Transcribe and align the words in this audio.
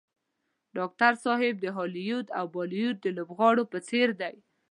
ډاکټر 0.77 1.13
صاحب 1.25 1.55
د 1.61 1.65
هالیوډ 1.77 2.27
او 2.39 2.45
بالیوډ 2.55 2.95
د 3.01 3.07
لوبغاړو 3.17 3.63
په 3.71 3.77
څېر 3.89 4.09
دی. 4.21 4.33